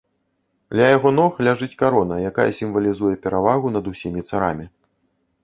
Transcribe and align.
Ля 0.77 0.85
яго 0.97 1.11
ног 1.19 1.31
ляжыць 1.47 1.77
карона, 1.81 2.15
якая 2.31 2.47
сімвалізуе 2.61 3.13
перавагу 3.27 3.67
над 3.79 3.85
усімі 3.95 4.21
царамі. 4.29 4.65